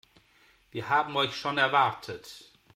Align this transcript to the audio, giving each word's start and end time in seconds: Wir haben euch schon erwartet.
Wir 0.71 0.89
haben 0.89 1.15
euch 1.15 1.35
schon 1.35 1.59
erwartet. 1.59 2.49